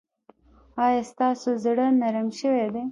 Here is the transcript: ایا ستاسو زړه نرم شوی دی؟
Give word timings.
ایا 0.85 1.01
ستاسو 1.11 1.49
زړه 1.63 1.85
نرم 1.99 2.27
شوی 2.39 2.65
دی؟ 2.73 2.79